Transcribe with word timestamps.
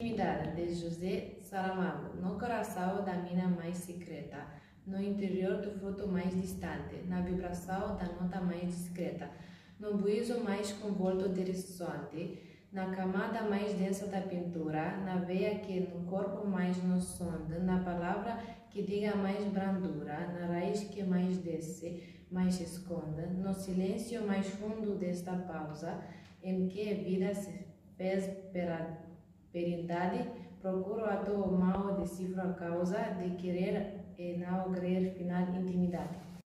Intimidade 0.00 0.54
de 0.54 0.76
José 0.76 1.38
Saramago, 1.40 2.20
no 2.22 2.38
coração 2.38 3.04
da 3.04 3.14
mina 3.14 3.48
mais 3.48 3.78
secreta, 3.78 4.46
no 4.86 5.02
interior 5.02 5.60
do 5.60 5.72
fruto 5.72 6.06
mais 6.06 6.40
distante, 6.40 7.02
na 7.08 7.20
vibração 7.20 7.96
da 7.96 8.04
nota 8.04 8.40
mais 8.40 8.68
discreta, 8.68 9.28
no 9.80 9.98
buízo 9.98 10.38
mais 10.44 10.72
convolto 10.74 11.28
de 11.30 11.42
ressoante, 11.42 12.38
na 12.72 12.94
camada 12.94 13.42
mais 13.42 13.74
densa 13.74 14.06
da 14.06 14.20
pintura, 14.20 14.98
na 14.98 15.16
veia 15.16 15.58
que 15.58 15.80
no 15.80 16.04
corpo 16.04 16.46
mais 16.46 16.80
nos 16.84 17.02
sonde, 17.02 17.58
na 17.58 17.80
palavra 17.80 18.38
que 18.70 18.84
diga 18.84 19.16
mais 19.16 19.44
brandura, 19.46 20.28
na 20.28 20.46
raiz 20.46 20.84
que 20.84 21.02
mais 21.02 21.38
desce, 21.38 22.04
mais 22.30 22.60
esconde, 22.60 23.26
no 23.34 23.52
silêncio 23.52 24.24
mais 24.24 24.46
fundo 24.46 24.94
desta 24.94 25.32
pausa, 25.32 26.00
em 26.40 26.68
que 26.68 26.88
a 26.88 26.94
vida 26.94 27.34
se 27.34 27.66
fez 27.96 28.28
pera 28.52 29.07
Perindade, 29.52 30.30
procuro 30.60 31.04
a 31.04 31.16
tua 31.16 31.46
mal, 31.46 31.94
decifro 31.96 32.42
a 32.42 32.52
causa 32.52 32.98
de 33.18 33.30
querer 33.36 34.14
e 34.18 34.36
não 34.36 34.72
querer 34.72 35.14
final. 35.14 35.46